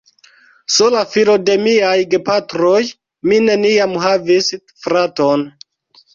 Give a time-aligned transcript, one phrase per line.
[0.75, 2.81] Sola filo de miaj gepatroj,
[3.31, 5.47] mi neniam havis fraton.